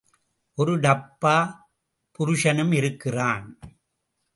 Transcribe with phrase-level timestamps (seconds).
[0.53, 1.55] ஒரு டப்பா
[2.19, 3.59] புருஷனும் இருக்கிறான்.